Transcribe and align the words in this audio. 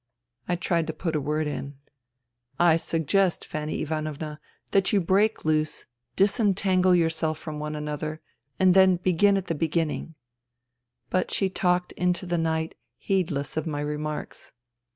I 0.47 0.55
tried 0.55 0.87
to 0.87 0.93
put 0.93 1.15
a 1.15 1.21
word 1.21 1.45
in. 1.45 1.77
"I 2.57 2.75
suggest, 2.75 3.45
Fanny 3.45 3.83
Ivanovna, 3.83 4.39
that 4.71 4.91
you 4.91 4.99
all 4.99 5.05
break 5.05 5.45
loose, 5.45 5.85
disentangle 6.15 6.95
yourselves 6.95 7.39
from 7.39 7.59
one 7.59 7.75
another, 7.75 8.19
and 8.57 8.73
then 8.73 8.95
begin 8.95 9.37
at 9.37 9.45
the 9.45 9.53
beginning." 9.53 10.15
But 11.11 11.29
she 11.29 11.51
talked 11.51 11.93
on 11.99 12.03
into 12.03 12.25
the 12.25 12.39
night, 12.39 12.73
heedless 12.97 13.55
of 13.57 13.67
my 13.67 13.81
remarks. 13.81 14.51